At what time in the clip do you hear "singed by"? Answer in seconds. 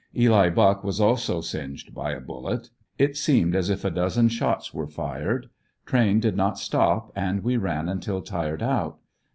1.41-2.11